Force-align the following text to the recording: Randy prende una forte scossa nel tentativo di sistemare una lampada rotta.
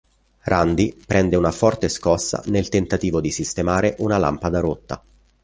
Randy 0.45 0.95
prende 1.05 1.35
una 1.35 1.51
forte 1.51 1.87
scossa 1.87 2.41
nel 2.47 2.69
tentativo 2.69 3.21
di 3.21 3.29
sistemare 3.29 3.93
una 3.99 4.17
lampada 4.17 4.59
rotta. 4.59 4.99